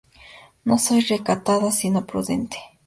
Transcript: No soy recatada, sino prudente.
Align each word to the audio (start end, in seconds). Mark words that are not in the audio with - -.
No 0.63 0.79
soy 0.79 1.01
recatada, 1.01 1.71
sino 1.71 2.07
prudente. 2.07 2.57